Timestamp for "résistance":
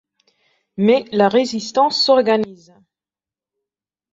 1.29-2.03